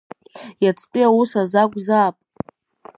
[0.63, 2.15] Иацтәи аус азакәзаап.